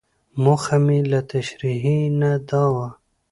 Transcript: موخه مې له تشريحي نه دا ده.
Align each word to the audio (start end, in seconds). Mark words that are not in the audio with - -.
موخه 0.43 0.77
مې 0.85 0.99
له 1.11 1.19
تشريحي 1.31 1.99
نه 2.19 2.31
دا 2.47 2.63
ده. 2.75 2.87